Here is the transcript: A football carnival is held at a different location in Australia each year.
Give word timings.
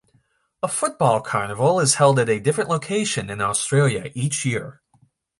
A 0.63 0.67
football 0.67 1.21
carnival 1.21 1.79
is 1.79 1.93
held 1.93 2.17
at 2.17 2.27
a 2.27 2.39
different 2.39 2.71
location 2.71 3.29
in 3.29 3.39
Australia 3.39 4.09
each 4.15 4.43
year. 4.45 4.81